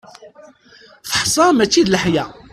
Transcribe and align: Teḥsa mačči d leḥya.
Teḥsa 1.09 1.45
mačči 1.51 1.81
d 1.85 1.87
leḥya. 1.91 2.25